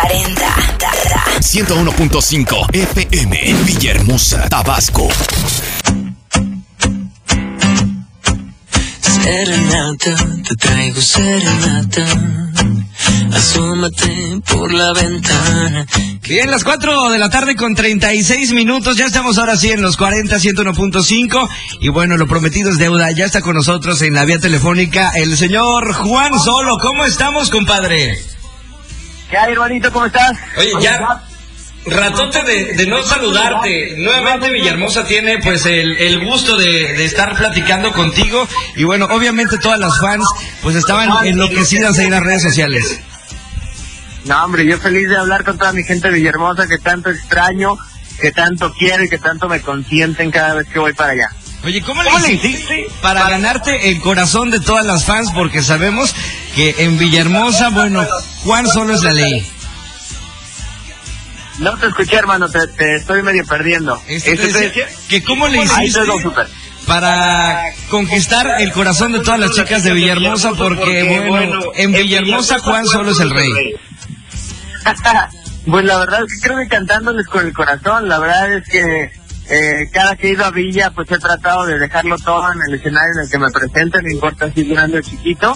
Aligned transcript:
40. 0.00 0.46
101.5 1.40 2.72
FM 2.72 3.54
Villahermosa, 3.64 4.48
Tabasco. 4.48 5.08
Serenata, 9.00 10.14
te 10.48 10.54
traigo 10.54 11.00
serenata. 11.00 12.06
Asómate 13.32 14.40
por 14.48 14.72
la 14.72 14.92
ventana. 14.92 15.86
Bien, 16.22 16.48
las 16.50 16.62
4 16.62 17.10
de 17.10 17.18
la 17.18 17.28
tarde 17.28 17.56
con 17.56 17.74
36 17.74 18.52
minutos. 18.52 18.96
Ya 18.96 19.06
estamos 19.06 19.36
ahora 19.38 19.56
sí 19.56 19.70
en 19.70 19.82
los 19.82 19.96
40, 19.96 20.36
101.5. 20.36 21.48
Y 21.80 21.88
bueno, 21.88 22.16
lo 22.16 22.28
prometido 22.28 22.70
es 22.70 22.78
deuda. 22.78 23.10
Ya 23.10 23.24
está 23.24 23.40
con 23.40 23.56
nosotros 23.56 24.00
en 24.02 24.14
la 24.14 24.24
vía 24.24 24.38
telefónica 24.38 25.10
el 25.16 25.36
señor 25.36 25.92
Juan 25.92 26.38
Solo. 26.38 26.78
¿Cómo 26.78 27.04
estamos, 27.04 27.50
compadre? 27.50 28.37
¿Qué 29.30 29.36
hay, 29.36 29.52
hermanito? 29.52 29.92
¿Cómo 29.92 30.06
estás? 30.06 30.36
Oye, 30.56 30.72
ya. 30.80 31.22
Ratote 31.86 32.42
de, 32.42 32.64
de 32.74 32.86
no 32.86 33.02
saludarte. 33.02 33.94
Nuevamente 33.98 34.50
Villahermosa 34.50 35.04
tiene 35.04 35.38
pues 35.38 35.64
el, 35.64 35.96
el 35.98 36.24
gusto 36.24 36.56
de, 36.56 36.94
de 36.94 37.04
estar 37.04 37.34
platicando 37.36 37.92
contigo. 37.92 38.46
Y 38.76 38.84
bueno, 38.84 39.06
obviamente 39.10 39.58
todas 39.58 39.78
las 39.78 39.98
fans 40.00 40.26
pues 40.62 40.76
estaban 40.76 41.26
enloquecidas 41.26 41.98
ahí 41.98 42.06
en 42.06 42.10
las 42.10 42.22
redes 42.22 42.42
sociales. 42.42 43.00
No, 44.24 44.44
hombre, 44.44 44.66
yo 44.66 44.78
feliz 44.78 45.08
de 45.08 45.16
hablar 45.16 45.44
con 45.44 45.56
toda 45.56 45.72
mi 45.72 45.84
gente 45.84 46.08
de 46.08 46.14
Villahermosa 46.14 46.66
que 46.66 46.78
tanto 46.78 47.10
extraño, 47.10 47.76
que 48.20 48.32
tanto 48.32 48.72
quiero 48.74 49.04
y 49.04 49.08
que 49.08 49.18
tanto 49.18 49.48
me 49.48 49.60
consienten 49.62 50.30
cada 50.30 50.54
vez 50.54 50.68
que 50.68 50.78
voy 50.78 50.92
para 50.92 51.12
allá. 51.12 51.28
Oye, 51.64 51.80
¿cómo 51.82 52.02
le 52.02 52.32
hiciste 52.32 52.86
para 53.02 53.28
ganarte 53.28 53.90
el 53.90 54.00
corazón 54.00 54.50
de 54.50 54.60
todas 54.60 54.84
las 54.84 55.04
fans? 55.04 55.30
Porque 55.32 55.62
sabemos 55.62 56.14
que 56.54 56.74
en 56.78 56.98
Villahermosa, 56.98 57.70
bueno, 57.70 58.06
Juan 58.44 58.66
solo 58.66 58.94
es 58.94 59.02
la 59.02 59.12
ley. 59.12 59.46
No 61.58 61.76
te 61.76 61.88
escuché, 61.88 62.16
hermano, 62.16 62.48
te, 62.48 62.66
te 62.68 62.96
estoy 62.96 63.22
medio 63.22 63.44
perdiendo. 63.44 64.00
Este, 64.06 64.88
que 65.08 65.22
cómo 65.24 65.48
le 65.48 65.62
hiciste 65.62 66.00
para 66.86 67.64
conquistar 67.90 68.60
el 68.60 68.72
corazón 68.72 69.12
de 69.12 69.20
todas 69.20 69.38
las 69.38 69.50
chicas 69.50 69.84
de 69.84 69.92
Villahermosa, 69.92 70.52
porque 70.54 71.26
bueno, 71.28 71.60
en 71.74 71.92
Villahermosa 71.92 72.58
Juan 72.60 72.86
solo 72.86 73.10
es 73.10 73.20
el 73.20 73.30
rey. 73.30 73.50
pues 75.70 75.84
la 75.84 75.98
verdad 75.98 76.20
es 76.26 76.32
que 76.32 76.48
creo 76.48 76.58
que 76.58 76.68
cantándoles 76.68 77.26
con 77.26 77.46
el 77.46 77.52
corazón, 77.52 78.08
la 78.08 78.18
verdad 78.18 78.54
es 78.54 78.68
que 78.68 79.12
eh, 79.50 79.88
cada 79.92 80.16
que 80.16 80.28
he 80.28 80.30
ido 80.32 80.44
a 80.44 80.50
Villa, 80.50 80.90
pues 80.94 81.10
he 81.10 81.18
tratado 81.18 81.66
de 81.66 81.78
dejarlo 81.78 82.16
todo 82.18 82.52
en 82.52 82.62
el 82.62 82.74
escenario 82.74 83.12
en 83.14 83.20
el 83.24 83.30
que 83.30 83.38
me 83.38 83.50
presenten, 83.50 84.04
no 84.04 84.10
importa 84.10 84.50
si 84.52 84.62
es 84.62 84.68
grande 84.68 84.98
o 84.98 85.02
chiquito. 85.02 85.54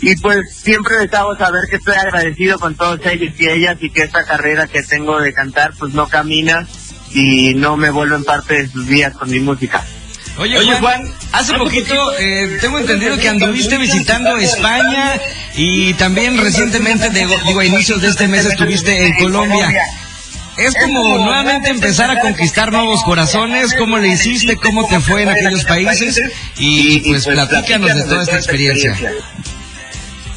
Y 0.00 0.16
pues 0.16 0.54
siempre 0.54 1.00
les 1.00 1.12
hago 1.14 1.36
saber 1.36 1.62
que 1.70 1.76
estoy 1.76 1.94
agradecido 1.94 2.58
con 2.58 2.74
todos 2.74 3.00
ellos 3.06 3.32
y 3.38 3.48
ellas 3.48 3.76
y 3.80 3.90
que 3.90 4.02
esta 4.02 4.24
carrera 4.24 4.66
que 4.66 4.82
tengo 4.82 5.20
de 5.20 5.32
cantar 5.32 5.72
pues 5.78 5.94
no 5.94 6.08
camina 6.08 6.66
y 7.12 7.54
no 7.54 7.76
me 7.76 7.90
vuelven 7.90 8.24
parte 8.24 8.62
de 8.62 8.68
sus 8.68 8.86
vidas 8.86 9.14
con 9.14 9.30
mi 9.30 9.40
música. 9.40 9.84
Oye, 10.38 10.58
Juan, 10.80 11.02
hace 11.32 11.54
poquito 11.54 11.94
eh, 12.18 12.58
tengo 12.60 12.78
entendido 12.78 13.16
que 13.16 13.28
anduviste 13.28 13.78
visitando 13.78 14.36
España 14.36 15.18
y 15.56 15.94
también 15.94 16.36
recientemente, 16.36 17.08
digo, 17.08 17.34
digo, 17.46 17.60
a 17.60 17.64
inicios 17.64 18.02
de 18.02 18.08
este 18.08 18.28
mes 18.28 18.44
estuviste 18.44 19.06
en 19.06 19.14
Colombia. 19.14 19.70
Es 20.58 20.74
como 20.74 21.18
nuevamente 21.18 21.70
empezar 21.70 22.10
a 22.10 22.20
conquistar 22.20 22.70
nuevos 22.70 23.02
corazones, 23.02 23.74
cómo 23.74 23.98
le 23.98 24.08
hiciste, 24.08 24.56
cómo 24.56 24.86
te 24.86 25.00
fue 25.00 25.22
en 25.22 25.30
aquellos 25.30 25.64
países 25.64 26.20
y 26.58 27.00
pues 27.00 27.26
platícanos 27.26 27.94
de 27.94 28.02
toda 28.04 28.22
esta 28.22 28.36
experiencia. 28.36 28.94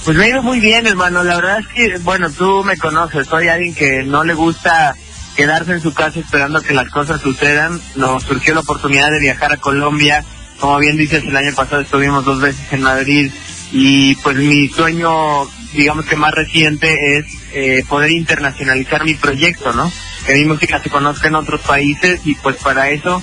Pues 0.05 0.17
me 0.17 0.25
ha 0.25 0.29
ido 0.29 0.41
muy 0.41 0.59
bien, 0.59 0.87
hermano. 0.87 1.23
La 1.23 1.35
verdad 1.35 1.59
es 1.59 1.67
que, 1.67 1.97
bueno, 1.99 2.29
tú 2.31 2.63
me 2.63 2.77
conoces. 2.77 3.27
Soy 3.27 3.47
alguien 3.47 3.75
que 3.75 4.03
no 4.03 4.23
le 4.23 4.33
gusta 4.33 4.95
quedarse 5.35 5.73
en 5.73 5.81
su 5.81 5.93
casa 5.93 6.19
esperando 6.19 6.61
que 6.61 6.73
las 6.73 6.89
cosas 6.89 7.21
sucedan. 7.21 7.79
Nos 7.95 8.23
surgió 8.23 8.53
la 8.53 8.61
oportunidad 8.61 9.11
de 9.11 9.19
viajar 9.19 9.51
a 9.51 9.57
Colombia. 9.57 10.23
Como 10.59 10.77
bien 10.79 10.97
dices, 10.97 11.23
el 11.23 11.35
año 11.35 11.53
pasado 11.55 11.81
estuvimos 11.81 12.25
dos 12.25 12.39
veces 12.39 12.73
en 12.73 12.81
Madrid. 12.81 13.31
Y 13.71 14.15
pues 14.15 14.37
mi 14.37 14.67
sueño, 14.69 15.45
digamos 15.73 16.05
que 16.05 16.15
más 16.15 16.33
reciente, 16.33 17.17
es 17.17 17.25
eh, 17.53 17.83
poder 17.87 18.11
internacionalizar 18.11 19.03
mi 19.03 19.13
proyecto, 19.13 19.73
¿no? 19.73 19.91
Que 20.25 20.33
mi 20.33 20.45
música 20.45 20.81
se 20.81 20.89
conozca 20.89 21.27
en 21.27 21.35
otros 21.35 21.61
países 21.61 22.21
y 22.25 22.35
pues 22.35 22.55
para 22.57 22.89
eso 22.89 23.21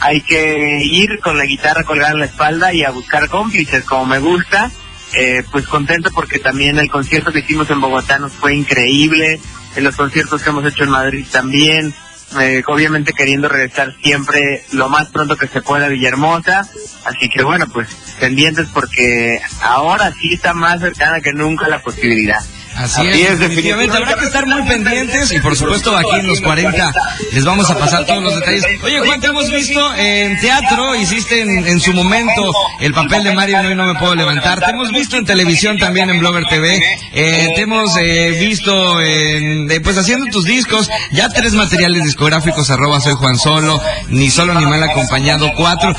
hay 0.00 0.20
que 0.20 0.82
ir 0.84 1.18
con 1.20 1.38
la 1.38 1.46
guitarra 1.46 1.84
colgada 1.84 2.12
en 2.12 2.20
la 2.20 2.26
espalda 2.26 2.72
y 2.74 2.84
a 2.84 2.90
buscar 2.90 3.28
cómplices, 3.28 3.84
como 3.84 4.06
me 4.06 4.18
gusta. 4.18 4.70
Eh, 5.14 5.44
pues 5.50 5.66
contento 5.66 6.10
porque 6.12 6.38
también 6.38 6.78
el 6.78 6.90
concierto 6.90 7.32
que 7.32 7.38
hicimos 7.38 7.70
en 7.70 7.80
Bogotá 7.80 8.18
nos 8.18 8.32
fue 8.32 8.54
increíble, 8.54 9.40
en 9.76 9.84
los 9.84 9.96
conciertos 9.96 10.42
que 10.42 10.50
hemos 10.50 10.66
hecho 10.66 10.84
en 10.84 10.90
Madrid 10.90 11.24
también, 11.30 11.94
eh, 12.40 12.62
obviamente 12.66 13.12
queriendo 13.12 13.48
regresar 13.48 13.94
siempre 14.02 14.64
lo 14.72 14.88
más 14.88 15.08
pronto 15.08 15.36
que 15.36 15.46
se 15.46 15.62
pueda 15.62 15.86
a 15.86 15.88
Villahermosa, 15.88 16.68
así 17.04 17.28
que 17.28 17.42
bueno, 17.44 17.66
pues 17.68 17.88
pendientes 18.18 18.66
porque 18.74 19.40
ahora 19.62 20.12
sí 20.12 20.34
está 20.34 20.52
más 20.52 20.80
cercana 20.80 21.20
que 21.20 21.32
nunca 21.32 21.68
la 21.68 21.80
posibilidad. 21.80 22.40
Así, 22.76 23.06
es, 23.06 23.38
definitivamente. 23.38 23.96
Habrá 23.96 24.14
que 24.16 24.24
estar 24.24 24.46
muy 24.46 24.62
pendientes 24.62 25.32
y 25.32 25.40
por 25.40 25.56
supuesto 25.56 25.96
aquí 25.96 26.20
en 26.20 26.26
los 26.26 26.40
40 26.40 26.92
les 27.32 27.44
vamos 27.44 27.70
a 27.70 27.78
pasar 27.78 28.04
todos 28.04 28.22
los 28.22 28.34
detalles. 28.34 28.64
Oye 28.82 29.00
Juan, 29.00 29.20
te 29.20 29.28
hemos 29.28 29.50
visto 29.50 29.94
en 29.94 30.38
teatro, 30.40 30.94
hiciste 30.94 31.40
en, 31.40 31.66
en 31.66 31.80
su 31.80 31.92
momento 31.92 32.52
el 32.80 32.92
papel 32.92 33.24
de 33.24 33.34
Mario 33.34 33.60
Hoy 33.60 33.74
No 33.74 33.86
Me 33.86 33.94
Puedo 33.98 34.14
Levantar. 34.14 34.60
Te 34.60 34.70
hemos 34.70 34.90
visto 34.90 35.16
en 35.16 35.24
televisión 35.24 35.78
también 35.78 36.10
en 36.10 36.18
Blogger 36.18 36.44
TV. 36.44 36.80
Eh, 37.12 37.52
te 37.54 37.62
hemos 37.62 37.96
eh, 37.98 38.36
visto 38.38 39.00
en, 39.00 39.70
eh, 39.70 39.80
pues 39.80 39.96
haciendo 39.96 40.26
tus 40.26 40.44
discos. 40.44 40.90
Ya 41.12 41.28
tres 41.28 41.54
materiales 41.54 42.04
discográficos, 42.04 42.70
arroba 42.70 43.00
soy 43.00 43.14
Juan 43.14 43.38
Solo, 43.38 43.80
ni 44.08 44.30
solo 44.30 44.54
ni 44.54 44.66
mal 44.66 44.82
acompañado, 44.82 45.50
cuatro. 45.56 45.94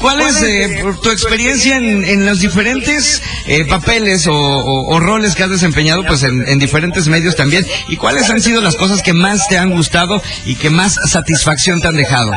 ¿Cuál 0.00 0.20
es 0.20 0.42
eh, 0.42 0.80
por 0.82 1.00
tu 1.00 1.10
experiencia 1.10 1.76
en, 1.76 2.04
en 2.04 2.26
los 2.26 2.40
diferentes 2.40 3.22
eh, 3.46 3.64
papeles 3.64 4.26
o, 4.26 4.34
o- 4.34 4.94
o 4.94 5.00
roles 5.00 5.34
que 5.34 5.44
has 5.44 5.50
desempeñado 5.50 6.04
pues 6.04 6.22
en, 6.24 6.46
en 6.46 6.58
diferentes 6.58 7.06
medios 7.08 7.36
también? 7.36 7.64
¿Y 7.88 7.96
cuáles 7.96 8.28
han 8.28 8.40
sido 8.40 8.60
las 8.60 8.76
cosas 8.76 9.02
que 9.02 9.12
más 9.14 9.48
te 9.48 9.56
han 9.56 9.70
gustado 9.70 10.20
y 10.44 10.56
que 10.56 10.68
más 10.68 10.94
satisfacción 11.10 11.80
te 11.80 11.88
han 11.88 11.96
dejado? 11.96 12.32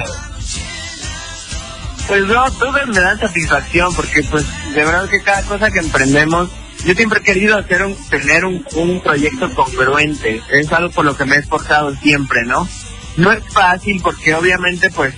Pues 2.07 2.23
no, 2.25 2.49
todas 2.53 2.87
me 2.87 2.99
dan 3.01 3.19
satisfacción 3.19 3.93
porque 3.93 4.23
pues 4.23 4.45
de 4.73 4.85
verdad 4.85 5.09
que 5.09 5.21
cada 5.21 5.41
cosa 5.43 5.69
que 5.71 5.79
emprendemos, 5.79 6.49
yo 6.85 6.93
siempre 6.93 7.19
he 7.19 7.23
querido 7.23 7.57
hacer 7.57 7.83
un, 7.83 7.95
tener 8.09 8.45
un, 8.45 8.65
un 8.75 9.01
proyecto 9.01 9.53
congruente, 9.53 10.41
es 10.51 10.71
algo 10.71 10.89
por 10.91 11.03
lo 11.05 11.17
que 11.17 11.25
me 11.25 11.35
he 11.35 11.39
esforzado 11.39 11.93
siempre, 11.97 12.45
¿no? 12.45 12.67
No 13.17 13.31
es 13.33 13.43
fácil 13.51 13.99
porque 14.01 14.33
obviamente 14.35 14.89
pues, 14.91 15.13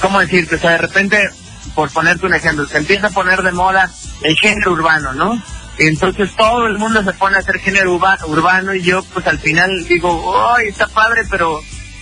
¿cómo 0.00 0.20
decirte? 0.20 0.56
O 0.56 0.58
sea, 0.58 0.72
de 0.72 0.78
repente, 0.78 1.30
por 1.74 1.90
ponerte 1.90 2.26
un 2.26 2.34
ejemplo, 2.34 2.66
se 2.66 2.78
empieza 2.78 3.08
a 3.08 3.10
poner 3.10 3.42
de 3.42 3.52
moda 3.52 3.90
el 4.22 4.36
género 4.36 4.72
urbano, 4.72 5.12
¿no? 5.14 5.42
Entonces 5.78 6.34
todo 6.36 6.66
el 6.66 6.76
mundo 6.78 7.04
se 7.04 7.12
pone 7.12 7.36
a 7.36 7.38
hacer 7.38 7.58
género 7.60 7.94
urba- 7.96 8.18
urbano 8.26 8.74
y 8.74 8.82
yo 8.82 9.02
pues 9.14 9.26
al 9.28 9.38
final 9.38 9.84
digo, 9.86 10.34
¡ay, 10.56 10.68
está 10.68 10.88
padre! 10.88 11.22
Pero 11.30 11.60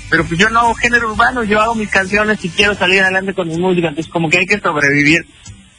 pero 0.08 0.24
pues 0.24 0.38
yo 0.38 0.48
no 0.50 0.60
hago 0.60 0.74
género 0.74 1.10
urbano, 1.10 1.42
yo 1.42 1.60
hago 1.60 1.74
mis 1.74 1.90
canciones 1.90 2.42
y 2.44 2.48
quiero 2.48 2.74
salir 2.76 3.02
adelante 3.02 3.34
con 3.34 3.48
mi 3.48 3.56
música, 3.58 3.88
entonces 3.88 4.10
como 4.10 4.30
que 4.30 4.38
hay 4.38 4.46
que 4.46 4.60
sobrevivir 4.60 5.26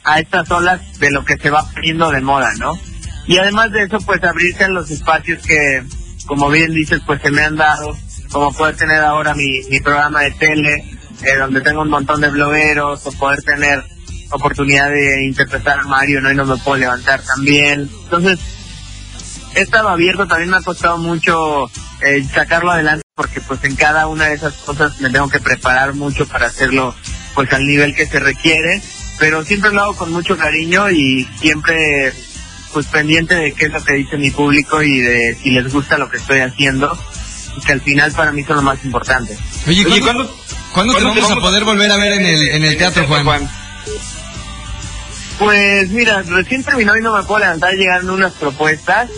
a 0.04 0.20
estas 0.20 0.50
olas 0.50 0.80
de 1.00 1.10
lo 1.10 1.24
que 1.24 1.38
se 1.38 1.48
va 1.50 1.68
poniendo 1.72 2.10
de 2.10 2.20
moda, 2.20 2.52
¿no? 2.58 2.78
Y 3.26 3.38
además 3.38 3.72
de 3.72 3.82
eso, 3.84 3.98
pues 4.00 4.22
abrirse 4.22 4.64
a 4.64 4.68
los 4.68 4.90
espacios 4.90 5.42
que, 5.42 5.82
como 6.26 6.50
bien 6.50 6.72
dices, 6.74 7.00
pues 7.06 7.20
se 7.22 7.30
me 7.30 7.42
han 7.42 7.56
dado, 7.56 7.96
como 8.30 8.52
poder 8.52 8.76
tener 8.76 9.00
ahora 9.00 9.34
mi, 9.34 9.60
mi 9.70 9.80
programa 9.80 10.20
de 10.20 10.30
tele, 10.32 10.84
eh, 11.22 11.36
donde 11.38 11.60
tengo 11.60 11.82
un 11.82 11.90
montón 11.90 12.20
de 12.20 12.30
blogueros, 12.30 13.06
o 13.06 13.12
poder 13.12 13.42
tener 13.42 13.84
oportunidad 14.30 14.90
de 14.90 15.24
interpretar 15.24 15.80
a 15.80 15.84
Mario, 15.84 16.20
¿no? 16.20 16.30
Y 16.30 16.34
no 16.34 16.44
me 16.44 16.56
puedo 16.58 16.76
levantar 16.76 17.22
también. 17.22 17.90
Entonces, 18.04 18.38
he 19.54 19.62
estado 19.62 19.88
abierto, 19.88 20.26
también 20.26 20.50
me 20.50 20.58
ha 20.58 20.62
costado 20.62 20.98
mucho 20.98 21.70
eh, 22.00 22.24
sacarlo 22.32 22.70
adelante 22.70 23.02
porque 23.14 23.40
pues 23.40 23.64
en 23.64 23.74
cada 23.74 24.06
una 24.06 24.26
de 24.26 24.34
esas 24.34 24.54
cosas 24.58 25.00
me 25.00 25.10
tengo 25.10 25.28
que 25.28 25.40
preparar 25.40 25.94
mucho 25.94 26.28
para 26.28 26.46
hacerlo 26.46 26.94
pues 27.34 27.52
al 27.52 27.66
nivel 27.66 27.94
que 27.94 28.06
se 28.06 28.20
requiere, 28.20 28.80
pero 29.18 29.44
siempre 29.44 29.72
lo 29.72 29.82
hago 29.82 29.96
con 29.96 30.12
mucho 30.12 30.36
cariño 30.36 30.88
y 30.90 31.28
siempre 31.40 32.12
pues 32.72 32.86
pendiente 32.86 33.34
de 33.34 33.52
qué 33.52 33.66
es 33.66 33.72
lo 33.72 33.82
que 33.84 33.94
dice 33.94 34.18
mi 34.18 34.30
público 34.30 34.82
y 34.82 35.00
de 35.00 35.34
si 35.34 35.50
les 35.50 35.72
gusta 35.72 35.98
lo 35.98 36.08
que 36.08 36.18
estoy 36.18 36.40
haciendo, 36.40 36.96
y 37.58 37.66
que 37.66 37.72
al 37.72 37.80
final 37.80 38.12
para 38.12 38.32
mí 38.32 38.44
son 38.44 38.56
lo 38.56 38.62
más 38.62 38.84
importante. 38.84 39.36
Oye, 39.66 39.84
¿cuándo, 40.00 40.36
¿cuándo 40.72 40.94
te 40.94 41.04
vamos 41.04 41.30
a 41.30 41.36
poder 41.36 41.64
volver 41.64 41.90
a 41.90 41.96
ver 41.96 42.12
en 42.12 42.26
el, 42.26 42.48
en 42.48 42.64
el 42.64 42.76
teatro, 42.76 43.06
Juan? 43.06 43.48
Pues 45.38 45.90
mira, 45.90 46.22
recién 46.22 46.64
terminó 46.64 46.96
y 46.96 47.00
no 47.00 47.16
me 47.16 47.22
puedo 47.22 47.40
levantar, 47.40 47.74
llegaron 47.74 48.10
unas 48.10 48.32
propuestas, 48.32 49.08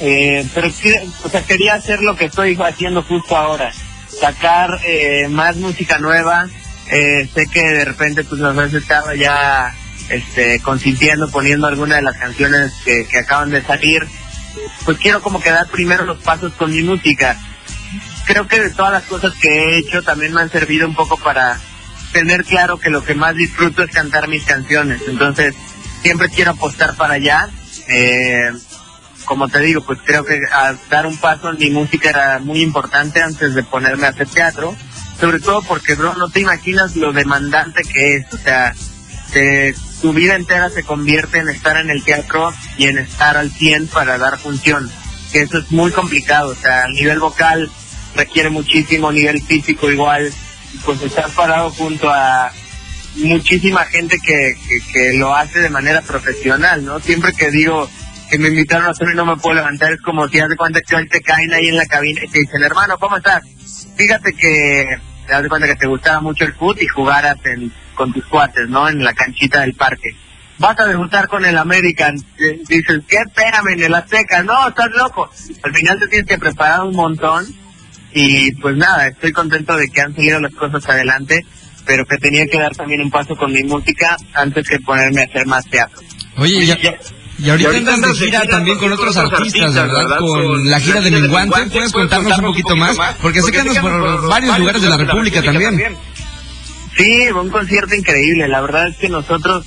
eh, 0.00 0.46
pero 0.54 0.68
o 0.68 1.28
sea, 1.28 1.42
quería 1.42 1.74
hacer 1.74 2.00
lo 2.00 2.16
que 2.16 2.26
estoy 2.26 2.56
haciendo 2.60 3.02
justo 3.02 3.36
ahora, 3.36 3.70
sacar 4.18 4.80
eh, 4.86 5.28
más 5.28 5.56
música 5.56 5.98
nueva, 5.98 6.48
eh, 6.90 7.28
sé 7.34 7.46
que 7.52 7.62
de 7.62 7.84
repente 7.84 8.24
pues 8.24 8.40
nos 8.40 8.56
has 8.56 8.72
estado 8.72 9.14
ya 9.14 9.74
este, 10.08 10.58
consintiendo, 10.60 11.30
poniendo 11.30 11.66
algunas 11.66 11.98
de 11.98 12.02
las 12.02 12.16
canciones 12.16 12.72
que, 12.84 13.06
que 13.06 13.18
acaban 13.18 13.50
de 13.50 13.62
salir, 13.62 14.06
pues 14.84 14.98
quiero 14.98 15.20
como 15.22 15.40
que 15.40 15.50
dar 15.50 15.68
primero 15.68 16.04
los 16.04 16.18
pasos 16.22 16.52
con 16.54 16.70
mi 16.72 16.82
música. 16.82 17.36
Creo 18.26 18.46
que 18.46 18.60
de 18.60 18.70
todas 18.70 18.92
las 18.92 19.04
cosas 19.04 19.32
que 19.40 19.48
he 19.48 19.78
hecho 19.78 20.02
también 20.02 20.32
me 20.32 20.40
han 20.42 20.50
servido 20.50 20.86
un 20.86 20.94
poco 20.94 21.16
para 21.16 21.58
tener 22.12 22.44
claro 22.44 22.78
que 22.78 22.90
lo 22.90 23.04
que 23.04 23.14
más 23.14 23.34
disfruto 23.34 23.82
es 23.82 23.90
cantar 23.90 24.28
mis 24.28 24.44
canciones. 24.44 25.00
Entonces, 25.06 25.54
siempre 26.02 26.28
quiero 26.28 26.52
apostar 26.52 26.94
para 26.96 27.14
allá. 27.14 27.48
Eh, 27.88 28.50
como 29.24 29.48
te 29.48 29.60
digo, 29.60 29.80
pues 29.82 29.98
creo 30.04 30.24
que 30.24 30.40
dar 30.90 31.06
un 31.06 31.16
paso 31.18 31.50
en 31.50 31.58
mi 31.58 31.70
música 31.70 32.10
era 32.10 32.38
muy 32.40 32.62
importante 32.62 33.22
antes 33.22 33.54
de 33.54 33.62
ponerme 33.62 34.06
a 34.06 34.10
hacer 34.10 34.28
teatro. 34.28 34.76
Sobre 35.20 35.38
todo 35.40 35.62
porque, 35.62 35.94
bro, 35.94 36.14
no 36.14 36.30
te 36.30 36.40
imaginas 36.40 36.96
lo 36.96 37.12
demandante 37.12 37.82
que 37.82 38.16
es. 38.16 38.32
O 38.32 38.38
sea, 38.38 38.74
te- 39.32 39.74
tu 40.00 40.12
vida 40.12 40.34
entera 40.34 40.70
se 40.70 40.82
convierte 40.82 41.38
en 41.38 41.48
estar 41.48 41.76
en 41.76 41.90
el 41.90 42.02
teatro 42.04 42.52
y 42.76 42.86
en 42.86 42.98
estar 42.98 43.36
al 43.36 43.50
100 43.50 43.88
para 43.88 44.18
dar 44.18 44.38
función. 44.38 44.90
Que 45.32 45.42
eso 45.42 45.58
es 45.58 45.70
muy 45.70 45.92
complicado. 45.92 46.50
O 46.50 46.54
sea, 46.54 46.84
a 46.84 46.88
nivel 46.88 47.20
vocal 47.20 47.70
requiere 48.14 48.50
muchísimo, 48.50 49.12
nivel 49.12 49.42
físico 49.42 49.90
igual. 49.90 50.32
Pues 50.84 51.02
estar 51.02 51.30
parado 51.30 51.70
junto 51.70 52.10
a 52.10 52.52
muchísima 53.16 53.84
gente 53.86 54.18
que, 54.24 54.54
que, 54.68 54.92
que 54.92 55.12
lo 55.18 55.34
hace 55.34 55.60
de 55.60 55.68
manera 55.68 56.00
profesional, 56.00 56.84
¿no? 56.84 57.00
Siempre 57.00 57.32
que 57.32 57.50
digo 57.50 57.88
que 58.30 58.38
me 58.38 58.48
invitaron 58.48 58.86
a 58.86 58.90
hacer 58.90 59.08
y 59.12 59.16
no 59.16 59.26
me 59.26 59.36
puedo 59.36 59.56
levantar, 59.56 59.92
es 59.92 60.00
como 60.00 60.28
si 60.28 60.38
haz 60.38 60.48
de 60.48 60.56
cuenta 60.56 60.80
que 60.80 60.94
hoy 60.94 61.08
te 61.08 61.20
caen 61.20 61.52
ahí 61.52 61.66
en 61.66 61.76
la 61.76 61.86
cabina 61.86 62.20
y 62.24 62.28
te 62.28 62.38
dicen, 62.38 62.62
hermano, 62.62 62.96
¿cómo 62.98 63.16
estás? 63.16 63.42
Fíjate 63.96 64.32
que 64.32 64.86
te 65.26 65.32
das 65.32 65.48
cuenta 65.48 65.66
que 65.66 65.74
te 65.74 65.88
gustaba 65.88 66.20
mucho 66.20 66.44
el 66.44 66.54
fútbol 66.54 66.80
y 66.80 66.86
jugaras 66.86 67.36
en, 67.44 67.72
con 68.00 68.14
tus 68.14 68.24
cuates, 68.24 68.66
¿no? 68.66 68.88
En 68.88 69.04
la 69.04 69.12
canchita 69.12 69.60
del 69.60 69.74
parque. 69.74 70.16
Vas 70.56 70.80
a 70.80 70.86
debutar 70.86 71.28
con 71.28 71.44
el 71.44 71.58
American. 71.58 72.16
Eh, 72.38 72.58
Dices, 72.66 73.02
¿qué? 73.06 73.18
Espérame, 73.18 73.74
en 73.74 73.82
el 73.82 73.94
Azteca. 73.94 74.42
No, 74.42 74.68
estás 74.68 74.88
loco. 74.92 75.28
Al 75.62 75.74
final 75.74 76.00
te 76.00 76.06
tienes 76.06 76.26
que 76.26 76.38
preparar 76.38 76.80
un 76.80 76.96
montón. 76.96 77.46
Y 78.14 78.52
pues 78.52 78.74
nada, 78.78 79.08
estoy 79.08 79.32
contento 79.32 79.76
de 79.76 79.90
que 79.90 80.00
han 80.00 80.14
salido 80.14 80.40
las 80.40 80.54
cosas 80.54 80.88
adelante, 80.88 81.44
pero 81.84 82.06
que 82.06 82.16
tenía 82.16 82.46
que 82.46 82.58
dar 82.58 82.74
también 82.74 83.02
un 83.02 83.10
paso 83.10 83.36
con 83.36 83.52
mi 83.52 83.64
música 83.64 84.16
antes 84.32 84.66
que 84.66 84.80
ponerme 84.80 85.20
a 85.20 85.24
hacer 85.24 85.46
más 85.46 85.66
teatro. 85.66 86.00
Oye, 86.38 86.64
ya, 86.64 86.78
y 87.42 87.48
ahorita 87.50 87.94
andas 87.94 88.00
de 88.00 88.14
gira 88.14 88.42
también 88.46 88.78
con 88.78 88.92
otros 88.92 89.16
artistas, 89.16 89.74
¿verdad? 89.74 90.18
Con 90.18 90.70
la 90.70 90.80
gira 90.80 91.00
de 91.00 91.10
Menguante. 91.10 91.66
¿Puedes 91.70 91.92
contarnos 91.92 92.38
un 92.38 92.44
poquito 92.46 92.76
más? 92.76 92.96
Porque 93.20 93.42
sé 93.42 93.50
que 93.50 93.60
andas 93.60 93.78
por 93.78 94.28
varios 94.28 94.58
lugares 94.58 94.82
de 94.82 94.88
la 94.88 94.96
República 94.96 95.42
también. 95.42 95.96
Sí, 97.00 97.28
fue 97.32 97.40
un 97.40 97.50
concierto 97.50 97.94
increíble. 97.94 98.46
La 98.46 98.60
verdad 98.60 98.88
es 98.88 98.96
que 98.98 99.08
nosotros 99.08 99.64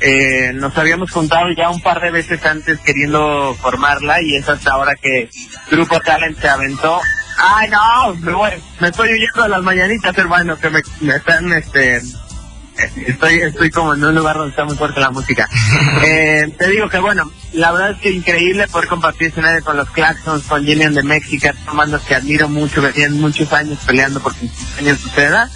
eh, 0.00 0.52
nos 0.54 0.76
habíamos 0.78 1.10
juntado 1.10 1.50
ya 1.54 1.68
un 1.68 1.82
par 1.82 2.00
de 2.00 2.10
veces 2.10 2.44
antes 2.46 2.78
queriendo 2.80 3.54
formarla 3.60 4.22
y 4.22 4.36
es 4.36 4.48
hasta 4.48 4.72
ahora 4.72 4.94
que 4.96 5.28
Grupo 5.70 6.00
Talent 6.00 6.40
se 6.40 6.48
aventó. 6.48 7.00
Ay, 7.36 7.68
no, 7.68 8.14
me, 8.14 8.32
voy, 8.32 8.50
me 8.80 8.88
estoy 8.88 9.12
huyendo 9.12 9.42
de 9.42 9.48
las 9.50 9.62
mañanitas, 9.62 10.16
hermano, 10.16 10.58
que 10.58 10.70
me, 10.70 10.80
me 11.02 11.16
están, 11.16 11.52
este, 11.52 12.00
estoy, 13.06 13.40
estoy 13.40 13.70
como 13.70 13.94
en 13.94 14.02
un 14.02 14.14
lugar 14.14 14.36
donde 14.36 14.50
está 14.50 14.64
muy 14.64 14.76
fuerte 14.76 15.00
la 15.00 15.10
música. 15.10 15.48
Eh, 16.02 16.50
te 16.58 16.68
digo 16.70 16.88
que 16.88 16.98
bueno, 16.98 17.30
la 17.52 17.72
verdad 17.72 17.90
es 17.90 17.98
que 17.98 18.10
increíble 18.10 18.66
poder 18.68 18.88
compartir 18.88 19.28
escenario 19.28 19.62
con 19.62 19.76
los 19.76 19.90
Claxons, 19.90 20.44
con 20.44 20.64
Jimmy 20.64 20.84
and 20.84 20.96
the 20.96 21.02
Mexican, 21.02 21.54
bandas 21.74 22.02
que 22.02 22.14
admiro 22.14 22.48
mucho, 22.48 22.80
que 22.80 22.92
tienen 22.92 23.20
muchos 23.20 23.52
años 23.52 23.78
peleando 23.86 24.20
porque 24.20 24.48
años 24.78 24.98
suceda, 24.98 25.50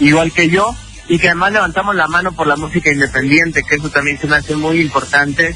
igual 0.00 0.32
que 0.32 0.48
yo, 0.48 0.74
y 1.08 1.18
que 1.18 1.28
además 1.28 1.52
levantamos 1.52 1.94
la 1.94 2.08
mano 2.08 2.32
por 2.32 2.46
la 2.46 2.56
música 2.56 2.90
independiente, 2.90 3.62
que 3.62 3.76
eso 3.76 3.90
también 3.90 4.18
se 4.18 4.26
me 4.26 4.36
hace 4.36 4.56
muy 4.56 4.80
importante. 4.80 5.54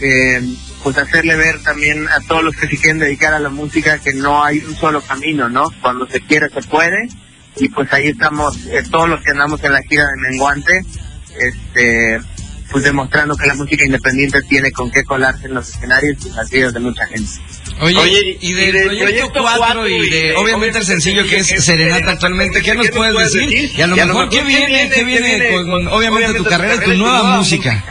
Eh, 0.00 0.40
pues 0.82 0.98
hacerle 0.98 1.36
ver 1.36 1.62
también 1.62 2.08
a 2.08 2.20
todos 2.26 2.42
los 2.42 2.56
que 2.56 2.66
se 2.66 2.76
quieren 2.76 2.98
dedicar 2.98 3.34
a 3.34 3.38
la 3.38 3.50
música 3.50 3.98
que 3.98 4.12
no 4.12 4.42
hay 4.42 4.58
un 4.58 4.74
solo 4.74 5.00
camino, 5.00 5.48
¿no? 5.48 5.70
Cuando 5.80 6.06
se 6.08 6.20
quiere 6.20 6.48
se 6.50 6.62
puede 6.62 7.08
y 7.56 7.68
pues 7.68 7.92
ahí 7.92 8.08
estamos 8.08 8.66
eh, 8.66 8.82
todos 8.90 9.08
los 9.08 9.22
que 9.22 9.30
andamos 9.30 9.62
en 9.62 9.72
la 9.72 9.82
gira 9.82 10.06
de 10.06 10.16
Menguante, 10.16 10.84
este, 11.38 12.20
pues 12.72 12.84
demostrando 12.84 13.36
que 13.36 13.46
la 13.46 13.54
música 13.54 13.84
independiente 13.84 14.40
tiene 14.42 14.72
con 14.72 14.90
qué 14.90 15.04
colarse 15.04 15.46
en 15.46 15.54
los 15.54 15.68
escenarios 15.68 16.16
y 16.24 16.30
las 16.30 16.50
vidas 16.50 16.72
de 16.72 16.80
mucha 16.80 17.06
gente. 17.06 17.30
Oye, 17.80 17.98
Oye, 17.98 18.38
y 18.40 18.52
del 18.54 18.98
Proyecto 18.98 19.42
4 19.42 19.88
y 19.88 20.10
de, 20.10 20.34
obviamente, 20.36 20.78
el 20.78 20.84
sencillo 20.84 21.26
que 21.26 21.38
es 21.38 21.64
Serenata 21.64 22.12
actualmente, 22.12 22.62
¿qué 22.62 22.74
nos 22.74 22.88
puedes 22.90 23.32
decir? 23.32 23.70
Y 23.76 23.82
a 23.82 23.86
lo 23.86 23.96
mejor, 23.96 24.28
¿qué 24.30 24.42
viene, 24.42 24.90
qué 24.90 25.04
viene 25.04 25.50
con, 25.50 25.86
obviamente, 25.88 26.34
tu 26.34 26.44
carrera 26.44 26.76
y 26.76 26.90
tu 26.90 26.94
nueva 26.94 27.36
música? 27.36 27.84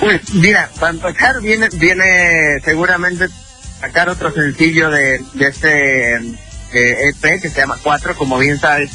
Pues 0.00 0.34
mira, 0.34 0.70
para 0.78 0.92
empezar 0.92 1.40
viene, 1.40 1.68
viene 1.74 2.60
seguramente 2.64 3.26
sacar 3.80 4.08
otro 4.08 4.32
sencillo 4.32 4.90
de, 4.90 5.20
de 5.34 5.48
este 5.48 6.16
eh, 6.16 7.08
EP 7.08 7.40
que 7.40 7.48
se 7.48 7.60
llama 7.60 7.78
Cuatro, 7.82 8.14
como 8.14 8.38
bien 8.38 8.58
sabes, 8.58 8.90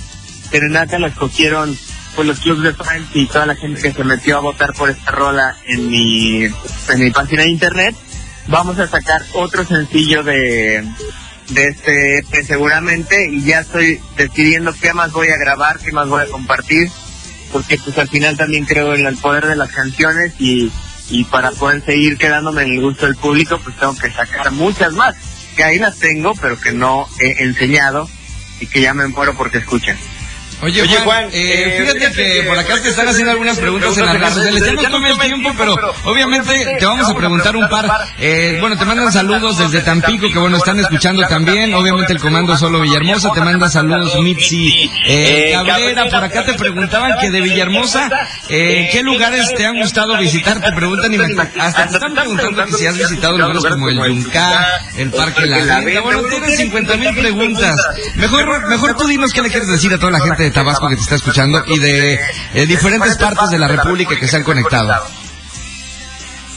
Serenata 0.49 0.99
la 0.99 1.07
escogieron 1.07 1.77
pues 2.19 2.27
los 2.27 2.39
clubes 2.41 2.63
de 2.63 2.83
fans 2.83 3.07
y 3.13 3.27
toda 3.27 3.45
la 3.45 3.55
gente 3.55 3.81
que 3.81 3.93
se 3.93 4.03
metió 4.03 4.35
a 4.35 4.41
votar 4.41 4.73
por 4.73 4.89
esta 4.89 5.09
rola 5.09 5.55
en 5.65 5.89
mi, 5.89 6.43
en 6.43 6.99
mi 6.99 7.11
página 7.11 7.43
de 7.43 7.47
internet. 7.47 7.95
Vamos 8.47 8.77
a 8.77 8.89
sacar 8.89 9.23
otro 9.35 9.63
sencillo 9.63 10.21
de, 10.21 10.83
de 11.47 11.67
este 11.67 12.17
EP 12.17 12.45
seguramente 12.45 13.29
y 13.31 13.45
ya 13.45 13.61
estoy 13.61 14.01
decidiendo 14.17 14.73
qué 14.73 14.91
más 14.93 15.13
voy 15.13 15.29
a 15.29 15.37
grabar, 15.37 15.79
qué 15.79 15.93
más 15.93 16.09
voy 16.09 16.23
a 16.23 16.25
compartir, 16.25 16.89
porque 17.53 17.77
pues 17.77 17.97
al 17.97 18.09
final 18.09 18.35
también 18.35 18.65
creo 18.65 18.93
en 18.95 19.05
el 19.05 19.15
poder 19.15 19.47
de 19.47 19.55
las 19.55 19.71
canciones 19.71 20.33
y, 20.39 20.73
y 21.09 21.23
para 21.23 21.51
poder 21.51 21.85
seguir 21.85 22.17
quedándome 22.17 22.63
en 22.63 22.73
el 22.73 22.81
gusto 22.81 23.05
del 23.05 23.15
público 23.15 23.61
pues 23.63 23.77
tengo 23.77 23.95
que 23.95 24.11
sacar 24.11 24.51
muchas 24.51 24.91
más, 24.91 25.15
que 25.55 25.63
ahí 25.63 25.79
las 25.79 25.97
tengo 25.97 26.33
pero 26.35 26.59
que 26.59 26.73
no 26.73 27.07
he 27.21 27.45
enseñado 27.45 28.09
y 28.59 28.67
que 28.67 28.81
ya 28.81 28.93
me 28.93 29.07
muero 29.07 29.37
porque 29.37 29.59
escuchen. 29.59 29.95
Oye, 30.61 30.85
Juan, 31.03 31.29
eh, 31.31 31.77
fíjate 31.79 32.11
que 32.11 32.43
por 32.43 32.57
acá 32.57 32.81
te 32.81 32.89
están 32.89 33.07
haciendo 33.07 33.31
algunas 33.31 33.57
preguntas 33.57 33.97
en 33.97 34.05
las 34.05 34.13
redes 34.19 34.33
sociales. 34.33 34.63
Ya 34.65 34.73
no 34.73 34.89
tome 34.89 35.09
el 35.11 35.17
tiempo, 35.17 35.53
pero 35.57 35.75
obviamente 36.03 36.75
te 36.77 36.85
vamos 36.85 37.07
a 37.07 37.15
preguntar 37.15 37.55
un 37.55 37.69
par. 37.69 37.89
Eh, 38.19 38.57
bueno, 38.59 38.77
te 38.77 38.83
mandan 38.83 39.09
saludos 39.11 39.57
desde 39.57 39.81
Tampico, 39.81 40.29
que 40.29 40.37
bueno, 40.37 40.57
están 40.57 40.77
escuchando 40.79 41.25
también. 41.27 41.73
Obviamente 41.73 42.11
el 42.11 42.19
comando 42.19 42.57
solo 42.57 42.81
Villahermosa, 42.81 43.31
te 43.31 43.41
manda 43.41 43.69
saludos 43.69 44.19
Mitzi 44.21 44.91
eh, 45.07 45.53
Cabrera. 45.65 46.09
Por 46.09 46.23
acá 46.23 46.43
te 46.43 46.53
preguntaban 46.55 47.13
que 47.21 47.31
de 47.31 47.39
Villahermosa, 47.39 48.09
eh, 48.49 48.89
¿qué 48.91 49.01
lugares 49.01 49.53
te 49.55 49.65
han 49.65 49.77
gustado 49.77 50.17
visitar? 50.17 50.59
Te 50.59 50.73
preguntan 50.73 51.13
y 51.13 51.17
me, 51.17 51.25
hasta 51.57 51.87
te 51.87 51.93
están 51.93 52.13
preguntando 52.13 52.65
que 52.65 52.73
si 52.73 52.85
has 52.85 52.97
visitado 52.97 53.37
lugares 53.37 53.63
como 53.63 53.87
el 53.87 53.95
Yunca, 53.95 54.67
el 54.97 55.09
Parque 55.09 55.45
La 55.45 55.79
Venta. 55.79 56.01
Bueno, 56.01 56.23
tienes 56.23 56.57
50 56.57 56.97
mil 56.97 57.15
preguntas. 57.15 57.79
Mejor, 58.15 58.67
mejor 58.67 58.97
tú 58.97 59.07
dinos 59.07 59.31
qué 59.31 59.41
le 59.41 59.49
quieres 59.49 59.69
decir 59.69 59.93
a 59.93 59.97
toda 59.97 60.11
la 60.11 60.19
gente 60.19 60.48
de 60.49 60.55
Tabasco 60.55 60.89
que 60.89 60.95
te 60.95 61.01
está 61.01 61.15
escuchando 61.15 61.63
y 61.67 61.77
de 61.79 62.19
eh, 62.55 62.65
diferentes 62.65 63.17
partes 63.17 63.51
de 63.51 63.59
la 63.59 63.67
República 63.67 64.15
que 64.19 64.27
se 64.27 64.37
han 64.37 64.43
conectado. 64.43 65.05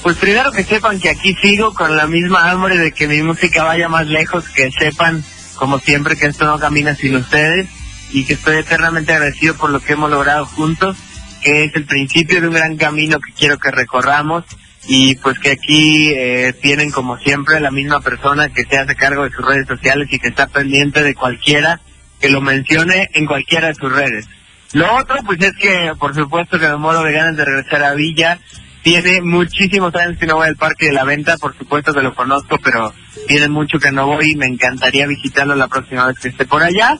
Pues 0.02 0.16
primero 0.16 0.50
que 0.50 0.64
sepan 0.64 0.98
que 0.98 1.10
aquí 1.10 1.34
sigo 1.40 1.74
con 1.74 1.96
la 1.96 2.06
misma 2.06 2.50
hambre 2.50 2.78
de 2.78 2.92
que 2.92 3.06
mi 3.06 3.22
música 3.22 3.62
vaya 3.64 3.88
más 3.88 4.06
lejos, 4.06 4.48
que 4.48 4.70
sepan, 4.70 5.22
como 5.56 5.78
siempre, 5.78 6.16
que 6.16 6.26
esto 6.26 6.46
no 6.46 6.58
camina 6.58 6.94
sin 6.94 7.16
ustedes 7.16 7.68
y 8.10 8.24
que 8.24 8.32
estoy 8.32 8.56
eternamente 8.56 9.12
agradecido 9.12 9.54
por 9.56 9.70
lo 9.70 9.80
que 9.80 9.92
hemos 9.92 10.10
logrado 10.10 10.46
juntos, 10.46 10.96
que 11.42 11.64
es 11.64 11.76
el 11.76 11.84
principio 11.84 12.40
de 12.40 12.48
un 12.48 12.54
gran 12.54 12.76
camino 12.76 13.20
que 13.20 13.32
quiero 13.32 13.58
que 13.58 13.70
recorramos 13.70 14.44
y 14.88 15.14
pues 15.16 15.38
que 15.38 15.52
aquí 15.52 16.10
eh, 16.16 16.54
tienen 16.60 16.90
como 16.90 17.18
siempre 17.18 17.60
la 17.60 17.70
misma 17.70 18.00
persona 18.00 18.48
que 18.48 18.64
se 18.64 18.78
hace 18.78 18.96
cargo 18.96 19.24
de 19.24 19.30
sus 19.30 19.44
redes 19.44 19.68
sociales 19.68 20.08
y 20.10 20.18
que 20.18 20.28
está 20.28 20.46
pendiente 20.48 21.02
de 21.02 21.14
cualquiera 21.14 21.80
que 22.22 22.30
lo 22.30 22.40
mencione 22.40 23.10
en 23.12 23.26
cualquiera 23.26 23.68
de 23.68 23.74
sus 23.74 23.92
redes. 23.92 24.26
Lo 24.72 24.94
otro, 24.96 25.16
pues 25.26 25.42
es 25.42 25.52
que, 25.56 25.92
por 25.98 26.14
supuesto, 26.14 26.58
que 26.58 26.68
me 26.68 26.76
muero 26.76 27.02
de 27.02 27.12
ganas 27.12 27.36
de 27.36 27.44
regresar 27.44 27.82
a 27.82 27.94
Villa. 27.94 28.38
Tiene 28.82 29.20
muchísimos 29.20 29.94
años 29.96 30.18
que 30.18 30.26
no 30.26 30.36
voy 30.36 30.48
al 30.48 30.56
Parque 30.56 30.86
de 30.86 30.92
la 30.92 31.04
Venta, 31.04 31.36
por 31.36 31.56
supuesto 31.56 31.92
que 31.92 32.00
lo 32.00 32.14
conozco, 32.14 32.58
pero 32.62 32.94
tiene 33.26 33.48
mucho 33.48 33.78
que 33.78 33.92
no 33.92 34.06
voy 34.06 34.32
y 34.32 34.36
me 34.36 34.46
encantaría 34.46 35.06
visitarlo 35.06 35.54
la 35.54 35.68
próxima 35.68 36.06
vez 36.06 36.18
que 36.20 36.28
esté 36.28 36.46
por 36.46 36.62
allá. 36.62 36.96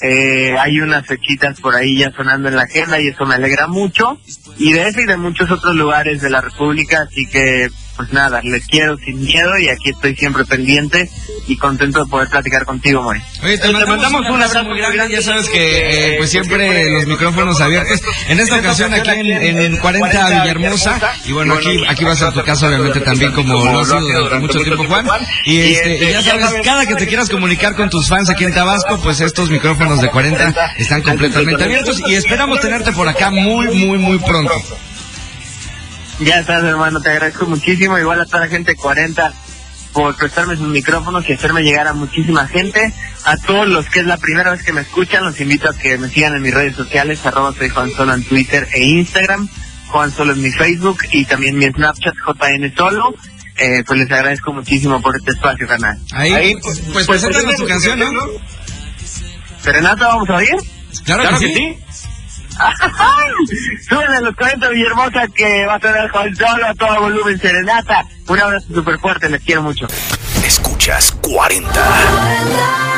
Eh, 0.00 0.54
hay 0.58 0.80
unas 0.80 1.06
fechitas 1.06 1.60
por 1.60 1.74
ahí 1.74 1.98
ya 1.98 2.12
sonando 2.12 2.48
en 2.48 2.56
la 2.56 2.62
agenda 2.62 3.00
y 3.00 3.08
eso 3.08 3.26
me 3.26 3.34
alegra 3.34 3.66
mucho. 3.66 4.20
Y 4.58 4.72
de 4.72 4.88
ese 4.88 5.02
y 5.02 5.06
de 5.06 5.16
muchos 5.16 5.50
otros 5.50 5.74
lugares 5.74 6.20
de 6.20 6.30
la 6.30 6.40
República, 6.40 7.02
así 7.02 7.26
que 7.26 7.68
pues 7.98 8.12
nada, 8.12 8.40
les 8.44 8.64
quiero 8.68 8.96
sin 8.96 9.24
miedo 9.24 9.58
y 9.58 9.68
aquí 9.68 9.90
estoy 9.90 10.14
siempre 10.14 10.44
pendiente 10.44 11.10
y 11.48 11.56
contento 11.56 12.04
de 12.04 12.08
poder 12.08 12.28
platicar 12.28 12.64
contigo, 12.64 13.02
Moy. 13.02 13.20
Oye, 13.42 13.58
te 13.58 13.72
mandamos, 13.72 14.20
un 14.20 14.40
abrazo 14.40 14.62
muy 14.62 14.78
grande, 14.78 15.16
ya 15.16 15.20
sabes 15.20 15.48
que 15.48 16.12
eh, 16.12 16.14
pues 16.18 16.30
siempre 16.30 16.92
los 16.92 17.06
micrófonos 17.08 17.60
abiertos. 17.60 18.00
En 18.28 18.38
esta 18.38 18.58
ocasión 18.58 18.94
aquí 18.94 19.10
en, 19.10 19.58
en 19.58 19.76
40 19.78 20.28
Villahermosa 20.28 21.00
y 21.26 21.32
bueno, 21.32 21.54
aquí 21.54 21.84
aquí 21.88 22.04
va 22.04 22.12
a 22.12 22.16
ser 22.16 22.32
tu 22.32 22.42
caso 22.44 22.68
obviamente 22.68 23.00
también 23.00 23.32
como 23.32 23.64
lo 23.64 23.80
ha 23.80 23.84
sido 23.84 24.00
durante 24.00 24.46
mucho 24.46 24.60
tiempo 24.60 24.84
Juan. 24.86 25.06
Y 25.44 25.58
este 25.58 25.96
y 25.96 26.12
ya 26.12 26.22
sabes, 26.22 26.54
cada 26.62 26.86
que 26.86 26.94
te 26.94 27.08
quieras 27.08 27.28
comunicar 27.28 27.74
con 27.74 27.90
tus 27.90 28.06
fans 28.06 28.30
aquí 28.30 28.44
en 28.44 28.54
Tabasco, 28.54 29.00
pues 29.02 29.20
estos 29.20 29.50
micrófonos 29.50 30.00
de 30.00 30.08
40 30.08 30.74
están 30.76 31.02
completamente 31.02 31.64
abiertos 31.64 32.00
y 32.06 32.14
esperamos 32.14 32.60
tenerte 32.60 32.92
por 32.92 33.08
acá 33.08 33.32
muy 33.32 33.66
muy 33.74 33.98
muy 33.98 34.20
pronto. 34.20 34.54
Ya 36.20 36.40
estás, 36.40 36.64
hermano, 36.64 37.00
te 37.00 37.10
agradezco 37.10 37.46
muchísimo. 37.46 37.98
Igual 37.98 38.20
a 38.20 38.26
toda 38.26 38.40
la 38.40 38.48
gente 38.48 38.72
de 38.72 38.76
40, 38.76 39.32
por 39.92 40.16
prestarme 40.16 40.56
sus 40.56 40.68
micrófonos 40.68 41.28
y 41.28 41.32
hacerme 41.32 41.62
llegar 41.62 41.86
a 41.86 41.92
muchísima 41.92 42.46
gente. 42.46 42.92
A 43.24 43.36
todos 43.36 43.68
los 43.68 43.88
que 43.88 44.00
es 44.00 44.06
la 44.06 44.16
primera 44.16 44.50
vez 44.50 44.62
que 44.62 44.72
me 44.72 44.80
escuchan, 44.80 45.24
los 45.24 45.40
invito 45.40 45.68
a 45.68 45.74
que 45.74 45.96
me 45.98 46.08
sigan 46.08 46.34
en 46.34 46.42
mis 46.42 46.54
redes 46.54 46.74
sociales, 46.76 47.24
arroba 47.24 47.52
soy 47.52 47.68
Juan 47.68 47.90
Solo 47.90 48.14
en 48.14 48.24
Twitter 48.24 48.68
e 48.72 48.84
Instagram, 48.84 49.48
Juan 49.88 50.12
Solo 50.12 50.32
en 50.32 50.42
mi 50.42 50.50
Facebook 50.50 50.98
y 51.12 51.24
también 51.24 51.56
mi 51.56 51.66
Snapchat 51.66 52.14
JN 52.14 52.74
Solo. 52.76 53.14
Eh, 53.56 53.82
pues 53.84 53.98
les 53.98 54.10
agradezco 54.10 54.52
muchísimo 54.52 55.00
por 55.02 55.16
este 55.16 55.32
espacio, 55.32 55.66
canal. 55.66 55.98
Ahí, 56.12 56.54
pues, 56.62 56.80
pues, 56.92 57.06
preséntanos 57.06 57.56
tu 57.56 57.66
canción, 57.66 57.98
¿no? 57.98 58.22
Serenata, 59.60 60.06
¿vamos 60.06 60.30
a 60.30 60.36
oír? 60.36 60.54
Claro, 61.04 61.38
que, 61.38 61.46
sí. 61.46 61.78
A 62.60 64.20
los 64.20 64.34
40 64.34 64.68
Villahermosa 64.68 65.28
que 65.28 65.66
va 65.66 65.74
a 65.74 65.80
tener 65.80 66.10
Juan 66.10 66.34
Solo 66.34 66.66
a 66.66 66.74
todo 66.74 67.00
volumen 67.00 67.38
Serenata. 67.38 68.04
Un 68.28 68.40
abrazo 68.40 68.66
súper 68.74 68.98
fuerte, 68.98 69.28
les 69.30 69.42
quiero 69.42 69.62
mucho. 69.62 69.86
Escuchas 70.44 71.12
40. 71.22 72.97